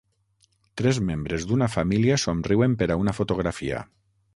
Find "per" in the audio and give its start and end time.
2.83-2.93